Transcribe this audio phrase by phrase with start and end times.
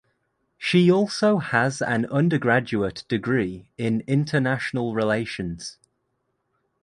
[0.57, 5.77] She also has an undergraduate degree in international relations.